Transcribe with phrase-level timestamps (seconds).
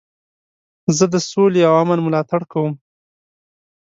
[0.97, 2.73] زه د سولي او امن ملاتړ کوم.